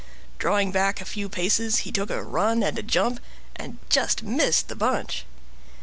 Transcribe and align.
Drawing 0.39 0.71
back 0.71 0.99
a 0.99 1.05
few 1.05 1.29
paces, 1.29 1.77
he 1.85 1.91
took 1.91 2.09
a 2.09 2.23
run 2.23 2.63
and 2.63 2.75
a 2.79 2.81
jump, 2.81 3.19
and 3.55 3.77
just 3.87 4.23
missed 4.23 4.67
the 4.67 4.75
bunch. 4.75 5.25